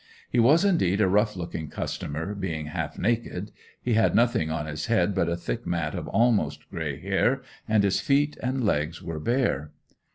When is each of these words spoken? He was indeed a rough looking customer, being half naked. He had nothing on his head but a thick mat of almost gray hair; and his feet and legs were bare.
He 0.31 0.39
was 0.39 0.65
indeed 0.65 0.99
a 0.99 1.07
rough 1.07 1.35
looking 1.35 1.67
customer, 1.69 2.33
being 2.33 2.65
half 2.65 2.97
naked. 2.97 3.51
He 3.83 3.93
had 3.93 4.15
nothing 4.15 4.49
on 4.49 4.65
his 4.65 4.87
head 4.87 5.13
but 5.13 5.29
a 5.29 5.35
thick 5.35 5.67
mat 5.67 5.93
of 5.93 6.07
almost 6.07 6.67
gray 6.71 6.99
hair; 6.99 7.43
and 7.67 7.83
his 7.83 8.01
feet 8.01 8.35
and 8.41 8.63
legs 8.65 9.03
were 9.03 9.19
bare. 9.19 9.73